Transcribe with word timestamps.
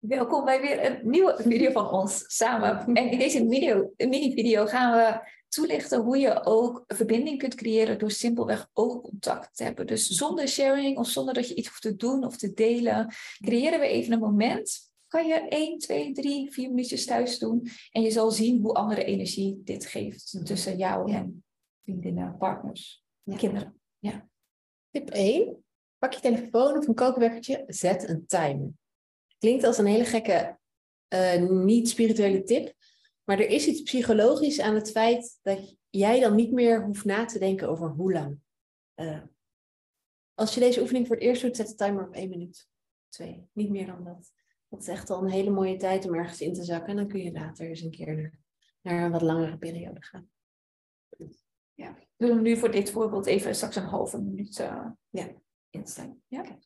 Welkom 0.00 0.44
bij 0.44 0.60
weer 0.60 0.84
een 0.84 1.10
nieuwe 1.10 1.36
video 1.42 1.70
van 1.70 1.90
ons 1.90 2.24
samen. 2.26 2.94
En 2.94 3.10
in 3.10 3.18
deze 3.18 3.44
mini-video 3.96 4.66
gaan 4.66 4.92
we 4.92 5.28
toelichten 5.48 6.00
hoe 6.00 6.18
je 6.18 6.44
ook 6.44 6.84
verbinding 6.86 7.38
kunt 7.38 7.54
creëren 7.54 7.98
door 7.98 8.10
simpelweg 8.10 8.68
oogcontact 8.72 9.56
te 9.56 9.64
hebben. 9.64 9.86
Dus 9.86 10.06
zonder 10.06 10.48
sharing 10.48 10.98
of 10.98 11.08
zonder 11.08 11.34
dat 11.34 11.48
je 11.48 11.54
iets 11.54 11.68
hoeft 11.68 11.82
te 11.82 11.96
doen 11.96 12.24
of 12.24 12.36
te 12.36 12.52
delen, 12.52 13.14
creëren 13.44 13.80
we 13.80 13.86
even 13.86 14.12
een 14.12 14.18
moment. 14.18 14.90
Kan 15.06 15.26
je 15.26 15.34
1, 15.48 15.78
2, 15.78 16.12
3, 16.12 16.52
4 16.52 16.68
minuutjes 16.68 17.06
thuis 17.06 17.38
doen 17.38 17.68
en 17.90 18.02
je 18.02 18.10
zal 18.10 18.30
zien 18.30 18.62
hoe 18.62 18.74
andere 18.74 19.04
energie 19.04 19.60
dit 19.64 19.86
geeft 19.86 20.40
tussen 20.46 20.76
jou 20.76 21.12
en 21.12 21.44
vriendinnen, 21.82 22.36
partners, 22.38 23.04
kinderen. 23.36 23.80
Ja. 23.98 24.28
Tip 24.90 25.10
1. 25.10 25.64
Pak 25.98 26.12
je 26.12 26.20
telefoon 26.20 26.76
of 26.76 26.88
een 26.88 26.94
kookwerkertje, 26.94 27.64
zet 27.66 28.08
een 28.08 28.26
timer. 28.26 28.70
Klinkt 29.40 29.64
als 29.64 29.78
een 29.78 29.86
hele 29.86 30.04
gekke, 30.04 30.58
uh, 31.14 31.50
niet-spirituele 31.50 32.42
tip. 32.42 32.74
Maar 33.24 33.38
er 33.38 33.48
is 33.48 33.66
iets 33.66 33.82
psychologisch 33.82 34.60
aan 34.60 34.74
het 34.74 34.90
feit 34.90 35.38
dat 35.42 35.76
jij 35.88 36.20
dan 36.20 36.34
niet 36.34 36.52
meer 36.52 36.84
hoeft 36.84 37.04
na 37.04 37.24
te 37.24 37.38
denken 37.38 37.68
over 37.68 37.88
hoe 37.88 38.12
lang. 38.12 38.38
Uh, 38.96 39.22
als 40.34 40.54
je 40.54 40.60
deze 40.60 40.80
oefening 40.80 41.06
voor 41.06 41.16
het 41.16 41.24
eerst 41.24 41.42
doet, 41.42 41.56
zet 41.56 41.68
de 41.68 41.74
timer 41.74 42.06
op 42.06 42.14
één 42.14 42.28
minuut. 42.28 42.68
Twee, 43.08 43.48
niet 43.52 43.70
meer 43.70 43.86
dan 43.86 44.04
dat. 44.04 44.32
Dat 44.68 44.80
is 44.80 44.88
echt 44.88 45.10
al 45.10 45.22
een 45.22 45.30
hele 45.30 45.50
mooie 45.50 45.76
tijd 45.76 46.04
om 46.04 46.14
ergens 46.14 46.40
in 46.40 46.54
te 46.54 46.64
zakken. 46.64 46.88
En 46.88 46.96
dan 46.96 47.08
kun 47.08 47.22
je 47.22 47.32
later 47.32 47.68
eens 47.68 47.80
een 47.80 47.90
keer 47.90 48.16
naar, 48.16 48.38
naar 48.80 49.04
een 49.04 49.10
wat 49.10 49.22
langere 49.22 49.58
periode 49.58 50.02
gaan. 50.02 50.30
Ja, 51.74 51.96
we 52.16 52.26
doen 52.26 52.42
nu 52.42 52.56
voor 52.56 52.70
dit 52.70 52.90
voorbeeld 52.90 53.26
even 53.26 53.54
straks 53.54 53.76
een 53.76 53.82
halve 53.82 54.20
minuut 54.20 54.58
uh, 54.58 54.86
ja. 55.08 55.28
instellen. 55.70 56.22
Ja. 56.26 56.58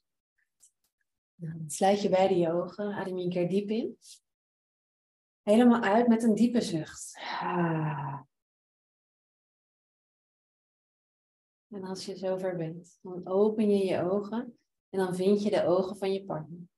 Dan 1.35 1.71
sluit 1.71 2.03
je 2.03 2.09
beide 2.09 2.35
je 2.37 2.53
ogen, 2.53 2.93
adem 2.93 3.19
je 3.19 3.25
een 3.25 3.31
keer 3.31 3.49
diep 3.49 3.71
in. 3.71 3.99
Helemaal 5.43 5.83
uit 5.83 6.09
met 6.09 6.23
een 6.23 6.35
diepe 6.35 6.61
zucht. 6.61 7.19
En 11.69 11.85
als 11.85 12.07
je 12.07 12.17
zover 12.17 12.57
bent, 12.57 12.99
dan 13.03 13.27
open 13.27 13.71
je 13.71 13.85
je 13.85 14.03
ogen 14.03 14.59
en 14.89 14.99
dan 14.99 15.15
vind 15.15 15.43
je 15.43 15.51
de 15.51 15.65
ogen 15.65 15.97
van 15.97 16.13
je 16.13 16.25
partner. 16.25 16.69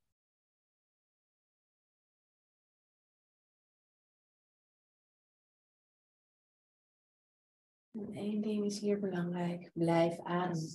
En 7.90 8.12
één 8.14 8.40
ding 8.40 8.64
is 8.64 8.78
hier 8.78 9.00
belangrijk. 9.00 9.70
Blijf 9.72 10.20
ademen. 10.20 10.68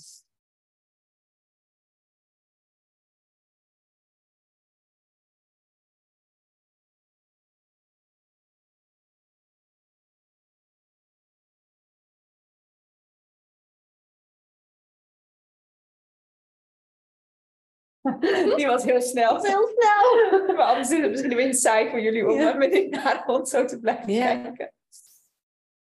Die 18.58 18.68
was 18.68 18.84
heel 18.84 19.02
snel. 19.02 19.44
Heel 19.44 19.68
snel. 19.68 20.30
Maar 20.56 20.66
anders 20.66 20.90
is 20.90 21.02
het 21.02 21.10
misschien 21.10 21.40
een 21.40 21.54
saai 21.54 21.90
voor 21.90 22.02
jullie 22.02 22.30
om 22.30 22.40
ja. 22.40 22.54
met 22.54 22.90
naar 22.90 23.24
hond 23.26 23.50
zo 23.50 23.66
te 23.66 23.80
blijven 23.80 24.06
kijken. 24.06 24.74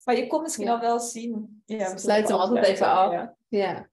Maar 0.03 0.16
je 0.16 0.28
kon 0.28 0.42
misschien 0.42 0.70
al 0.70 0.80
wel 0.80 1.00
zien. 1.00 1.64
Ja, 1.66 1.94
we 1.94 2.00
sluiten 2.00 2.34
hem 2.34 2.44
altijd 2.44 2.66
even 2.66 2.88
af. 2.88 3.12
Ja. 3.12 3.36
ja. 3.48 3.90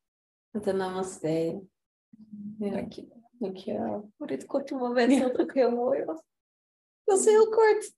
Met 0.51 0.67
een 0.67 0.77
namaste. 0.77 1.63
Ja. 2.59 2.71
Dank 2.71 2.93
je. 2.93 3.07
Dank 3.31 3.57
je 3.57 4.01
Voor 4.17 4.27
dit 4.27 4.47
korte 4.47 4.75
moment 4.75 5.21
dat 5.21 5.39
ook 5.39 5.55
heel 5.55 5.71
mooi 5.71 6.05
was. 6.05 6.21
Dat 7.05 7.19
is 7.19 7.25
heel 7.25 7.49
kort. 7.49 7.93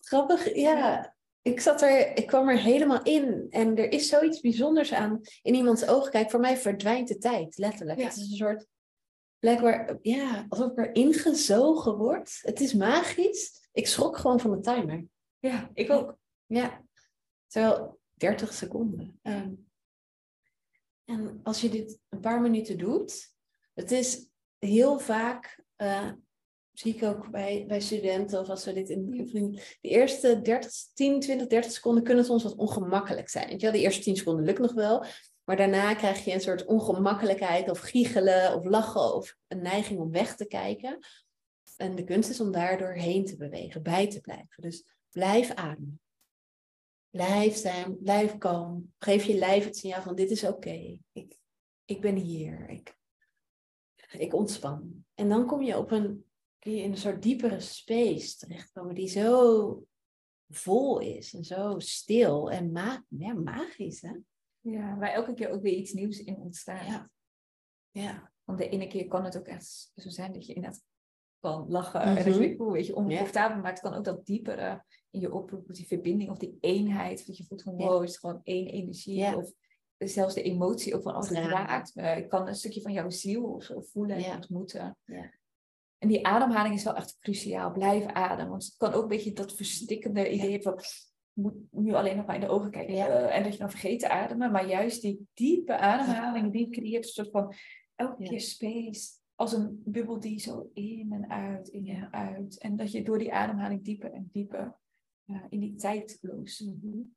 Grappig, 0.00 0.54
ja. 0.54 1.14
Ik, 1.42 1.60
zat 1.60 1.82
er, 1.82 2.16
ik 2.16 2.26
kwam 2.26 2.48
er 2.48 2.58
helemaal 2.58 3.02
in. 3.02 3.46
En 3.50 3.76
er 3.76 3.92
is 3.92 4.08
zoiets 4.08 4.40
bijzonders 4.40 4.92
aan 4.92 5.20
in 5.42 5.54
iemands 5.54 5.86
ogen. 5.86 6.10
Kijk, 6.10 6.30
voor 6.30 6.40
mij 6.40 6.56
verdwijnt 6.56 7.08
de 7.08 7.18
tijd, 7.18 7.58
letterlijk. 7.58 8.02
Het 8.02 8.16
is 8.16 8.30
een 8.30 8.36
soort 8.36 8.66
blijkbaar, 9.40 9.98
ja, 10.02 10.46
alsof 10.48 10.70
ik 10.70 10.78
er 10.78 10.94
ingezogen 10.94 11.96
word. 11.96 12.38
Het 12.42 12.60
is 12.60 12.74
magisch. 12.74 13.68
Ik 13.72 13.86
schrok 13.86 14.16
gewoon 14.16 14.40
van 14.40 14.50
de 14.50 14.60
timer. 14.60 15.04
Ja, 15.38 15.70
ik 15.74 15.90
ook. 15.90 16.16
Ja, 16.46 16.84
terwijl 17.46 18.00
30 18.14 18.52
seconden. 18.52 19.18
Ehm, 19.22 19.52
en 21.04 21.40
als 21.42 21.60
je 21.60 21.68
dit 21.68 21.98
een 22.08 22.20
paar 22.20 22.40
minuten 22.40 22.78
doet, 22.78 23.34
het 23.74 23.90
is 23.90 24.28
heel 24.58 24.98
vaak, 24.98 25.64
uh, 25.76 26.10
zie 26.72 26.94
ik 26.94 27.02
ook 27.02 27.30
bij, 27.30 27.64
bij 27.68 27.80
studenten 27.80 28.40
of 28.40 28.48
als 28.48 28.64
we 28.64 28.72
dit 28.72 28.88
in 28.88 29.10
de 29.10 29.50
de 29.80 29.88
eerste 29.88 30.40
30, 30.40 30.72
10, 30.94 31.20
20, 31.20 31.46
30 31.46 31.72
seconden 31.72 32.02
kunnen 32.02 32.24
soms 32.24 32.42
wat 32.42 32.56
ongemakkelijk 32.56 33.28
zijn. 33.28 33.48
Weet 33.48 33.60
je 33.60 33.70
De 33.70 33.78
eerste 33.78 34.02
10 34.02 34.16
seconden 34.16 34.44
lukt 34.44 34.58
nog 34.58 34.72
wel, 34.72 35.04
maar 35.44 35.56
daarna 35.56 35.94
krijg 35.94 36.24
je 36.24 36.32
een 36.32 36.40
soort 36.40 36.64
ongemakkelijkheid 36.64 37.70
of 37.70 37.78
giechelen 37.78 38.54
of 38.54 38.64
lachen 38.64 39.14
of 39.14 39.36
een 39.48 39.62
neiging 39.62 40.00
om 40.00 40.10
weg 40.10 40.36
te 40.36 40.46
kijken. 40.46 40.98
En 41.76 41.94
de 41.94 42.04
kunst 42.04 42.30
is 42.30 42.40
om 42.40 42.52
daardoor 42.52 42.92
heen 42.92 43.24
te 43.24 43.36
bewegen, 43.36 43.82
bij 43.82 44.08
te 44.08 44.20
blijven. 44.20 44.62
Dus 44.62 44.84
blijf 45.10 45.50
ademen. 45.50 46.00
Blijf 47.10 47.56
zijn, 47.56 47.98
blijf 47.98 48.38
kalm. 48.38 48.92
Geef 48.98 49.24
je 49.24 49.38
lijf 49.38 49.64
het 49.64 49.76
signaal 49.76 50.02
van 50.02 50.14
dit 50.14 50.30
is 50.30 50.44
oké. 50.44 50.98
Ik, 51.12 51.38
ik 51.84 52.00
ben 52.00 52.16
hier. 52.16 52.68
Ik, 52.68 52.96
ik 54.12 54.34
ontspan. 54.34 55.04
En 55.14 55.28
dan 55.28 55.46
kom 55.46 55.62
je 55.62 55.78
op 55.78 55.90
een, 55.90 56.24
je 56.58 56.76
in 56.76 56.90
een 56.90 56.96
soort 56.96 57.22
diepere 57.22 57.60
space 57.60 58.36
terechtkomen 58.36 58.94
die 58.94 59.08
zo 59.08 59.84
vol 60.48 60.98
is 60.98 61.34
en 61.34 61.44
zo 61.44 61.78
stil 61.78 62.50
en 62.50 62.72
ma 62.72 63.04
ja, 63.08 63.32
magisch. 63.32 64.00
Hè? 64.00 64.12
Ja, 64.60 64.96
waar 64.98 65.12
elke 65.12 65.34
keer 65.34 65.50
ook 65.50 65.62
weer 65.62 65.74
iets 65.74 65.92
nieuws 65.92 66.18
in 66.18 66.36
ontstaat. 66.36 66.86
Ja. 66.86 67.10
ja. 67.90 68.32
Want 68.44 68.58
de 68.58 68.68
ene 68.68 68.86
keer 68.86 69.06
kan 69.06 69.24
het 69.24 69.38
ook 69.38 69.46
echt 69.46 69.92
zo 69.94 70.08
zijn 70.08 70.32
dat 70.32 70.46
je 70.46 70.54
inderdaad 70.54 70.82
kan 71.38 71.68
lachen. 71.68 72.00
En 72.00 72.14
dat 72.14 72.24
je 72.24 72.30
mhm. 72.30 72.62
een 72.62 72.72
beetje 72.72 72.96
oncomfortabel 72.96 73.56
ja. 73.56 73.62
maakt. 73.62 73.80
kan 73.80 73.94
ook 73.94 74.04
dat 74.04 74.26
diepere 74.26 74.84
in 75.10 75.20
je 75.20 75.32
oproepen, 75.32 75.74
die 75.74 75.86
verbinding 75.86 76.30
of 76.30 76.38
die 76.38 76.58
eenheid. 76.60 77.26
Dat 77.26 77.36
je 77.36 77.44
voelt 77.44 77.62
van 77.62 77.76
wow, 77.76 78.02
is 78.02 78.16
gewoon 78.16 78.40
één 78.42 78.66
energie. 78.66 79.36
Of 79.36 79.52
zelfs 79.98 80.34
de 80.34 80.42
emotie 80.42 80.94
ook 80.94 81.02
van 81.02 81.14
als 81.14 81.28
het 81.28 81.38
raakt 81.38 81.94
me. 81.94 82.16
Ik 82.16 82.28
kan 82.28 82.48
een 82.48 82.54
stukje 82.54 82.80
van 82.80 82.92
jouw 82.92 83.10
ziel 83.10 83.44
of 83.44 83.64
zo 83.64 83.80
voelen 83.80 84.16
en 84.16 84.34
ontmoeten. 84.34 84.98
En 85.98 86.08
die 86.08 86.26
ademhaling 86.26 86.74
is 86.74 86.84
wel 86.84 86.94
echt 86.94 87.18
cruciaal. 87.18 87.72
Blijf 87.72 88.06
ademen. 88.06 88.50
Want 88.50 88.64
het 88.64 88.76
kan 88.76 88.92
ook 88.92 89.02
een 89.02 89.08
beetje 89.08 89.32
dat 89.32 89.54
verstikkende 89.54 90.30
idee 90.30 90.62
van 90.62 90.80
moet 91.32 91.54
nu 91.70 91.92
alleen 91.92 92.16
nog 92.16 92.26
maar 92.26 92.34
in 92.34 92.40
de 92.40 92.48
ogen 92.48 92.70
kijken. 92.70 92.94
Uh, 92.94 93.36
en 93.36 93.42
dat 93.42 93.52
je 93.52 93.58
dan 93.58 93.70
vergeet 93.70 94.00
te 94.00 94.08
ademen. 94.08 94.52
Maar 94.52 94.68
juist 94.68 95.02
die 95.02 95.28
diepe 95.34 95.76
ademhaling, 95.76 96.52
die 96.52 96.68
creëert 96.68 97.04
een 97.04 97.10
soort 97.10 97.30
van 97.30 97.54
elke 97.94 98.22
keer 98.22 98.40
space. 98.40 99.18
Als 99.34 99.52
een 99.52 99.82
bubbel 99.84 100.20
die 100.20 100.40
zo 100.40 100.70
in 100.74 101.12
en 101.12 101.30
uit, 101.30 101.68
in 101.68 101.88
en 101.88 102.12
uit. 102.12 102.58
En 102.58 102.76
dat 102.76 102.92
je 102.92 103.02
door 103.02 103.18
die 103.18 103.32
ademhaling 103.32 103.84
dieper 103.84 104.12
en 104.12 104.28
dieper 104.32 104.78
uh, 105.26 105.44
in 105.48 105.60
die 105.60 105.74
tijdloze 105.74 106.76
mm 106.80 107.14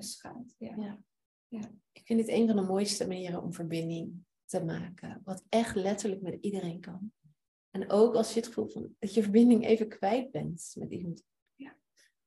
gaat. 0.00 0.54
Ja. 0.58 0.98
Ja. 1.48 1.70
Ik 1.92 2.06
vind 2.06 2.20
het 2.20 2.28
een 2.28 2.46
van 2.46 2.56
de 2.56 2.62
mooiste 2.62 3.08
manieren 3.08 3.42
om 3.42 3.52
verbinding 3.52 4.12
te 4.44 4.64
maken. 4.64 5.20
Wat 5.24 5.44
echt 5.48 5.74
letterlijk 5.74 6.22
met 6.22 6.38
iedereen 6.40 6.80
kan. 6.80 7.12
En 7.70 7.90
ook 7.90 8.14
als 8.14 8.34
je 8.34 8.40
het 8.40 8.46
gevoel 8.46 8.68
van 8.68 8.94
dat 8.98 9.14
je 9.14 9.22
verbinding 9.22 9.64
even 9.64 9.88
kwijt 9.88 10.30
bent 10.30 10.74
met 10.78 10.90
iemand 10.90 11.24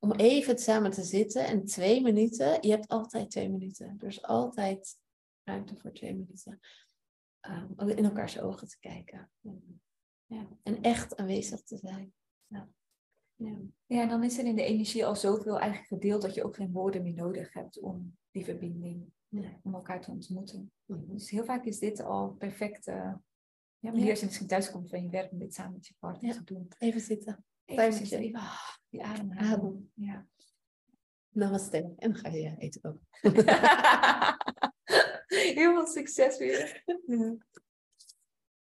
om 0.04 0.12
even 0.12 0.58
samen 0.58 0.92
te 0.92 1.04
zitten 1.04 1.46
en 1.46 1.66
twee 1.66 2.02
minuten. 2.02 2.62
Je 2.62 2.70
hebt 2.70 2.88
altijd 2.88 3.32
twee 3.32 3.50
minuten. 3.50 3.96
Er 4.00 4.08
is 4.08 4.24
altijd 4.24 4.98
ruimte 5.44 5.78
voor 5.78 5.92
twee 5.92 6.16
minuten. 6.16 6.60
Um, 7.48 7.90
in 7.90 8.06
elkaars 8.06 8.40
ogen 8.40 8.68
te 8.68 8.80
kijken. 8.80 9.32
Ja. 10.26 10.48
En 10.64 10.82
echt 10.82 11.18
aanwezig 11.18 11.62
te 11.62 11.78
zijn. 11.78 12.14
Ja. 12.48 12.70
Ja. 13.36 13.58
ja, 13.86 14.02
en 14.02 14.10
dan 14.10 14.24
is 14.24 14.38
er 14.38 14.46
in 14.46 14.56
de 14.56 14.64
energie 14.64 15.06
al 15.06 15.16
zoveel 15.16 15.60
eigenlijk 15.60 15.88
gedeeld 15.88 16.22
dat 16.22 16.34
je 16.34 16.44
ook 16.44 16.56
geen 16.56 16.72
woorden 16.72 17.02
meer 17.02 17.14
nodig 17.14 17.54
hebt 17.54 17.80
om 17.80 18.18
die 18.32 18.46
verbinding, 18.46 19.12
om 19.64 19.74
elkaar 19.74 20.02
te 20.02 20.12
ontmoeten. 20.12 20.72
Mhm. 20.86 21.14
Dus 21.14 21.30
heel 21.30 21.46
vaak 21.46 21.66
is 21.66 21.80
dit 21.80 22.00
al 22.00 22.30
perfect. 22.30 22.88
Uh, 22.88 23.14
ja, 23.80 23.92
maar 23.92 24.10
als 24.10 24.20
je 24.20 24.26
misschien 24.26 24.48
thuis 24.48 24.72
komt 24.72 24.90
van 24.90 25.04
je 25.04 25.10
werk 25.10 25.32
om 25.32 25.40
dit 25.40 25.54
samen 25.54 25.74
met 25.74 25.88
je 25.88 25.94
partner 26.00 26.34
te 26.34 26.44
doen. 26.44 26.68
Even 26.78 27.02
zitten. 27.02 27.46
Zitten. 27.76 28.20
Even, 28.20 28.42
die 28.90 29.04
ademhaling. 29.04 29.90
Ja. 29.94 30.28
Namaste. 31.30 31.78
En 31.78 32.12
dan 32.12 32.16
ga 32.16 32.30
je 32.30 32.56
eten 32.58 32.84
ook. 32.84 33.00
Heel 35.56 35.74
veel 35.74 35.88
succes 35.88 36.38
weer. 36.38 36.84